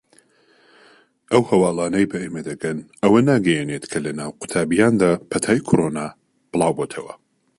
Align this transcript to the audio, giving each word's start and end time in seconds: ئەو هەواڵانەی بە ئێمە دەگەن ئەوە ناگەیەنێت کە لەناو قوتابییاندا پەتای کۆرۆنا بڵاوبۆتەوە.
ئەو 1.31 1.43
هەواڵانەی 1.51 2.09
بە 2.11 2.17
ئێمە 2.23 2.41
دەگەن 2.49 2.77
ئەوە 3.03 3.19
ناگەیەنێت 3.29 3.85
کە 3.91 3.99
لەناو 4.05 4.31
قوتابییاندا 4.39 5.11
پەتای 5.29 5.59
کۆرۆنا 5.67 6.07
بڵاوبۆتەوە. 6.51 7.13